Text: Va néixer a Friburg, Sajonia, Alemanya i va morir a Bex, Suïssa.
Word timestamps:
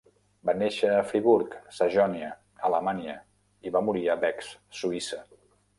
Va 0.49 0.53
néixer 0.61 0.87
a 0.93 1.03
Friburg, 1.09 1.53
Sajonia, 1.81 2.31
Alemanya 2.71 3.19
i 3.69 3.77
va 3.79 3.87
morir 3.91 4.07
a 4.17 4.21
Bex, 4.27 4.53
Suïssa. 4.81 5.27